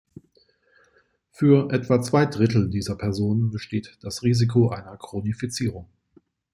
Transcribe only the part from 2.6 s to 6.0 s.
dieser Personen besteht das Risiko einer Chronifizierung.